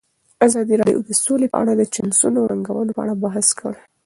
ازادي 0.47 0.75
راډیو 0.81 0.99
د 1.07 1.11
سوله 1.23 1.47
په 1.51 1.57
اړه 1.61 1.73
د 1.75 1.81
چانسونو 1.95 2.37
او 2.41 2.47
ننګونو 2.51 2.91
په 2.95 3.01
اړه 3.03 3.13
بحث 3.23 3.47
کړی. 3.59 3.81